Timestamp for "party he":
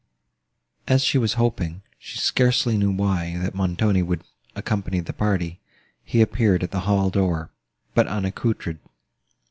5.13-6.21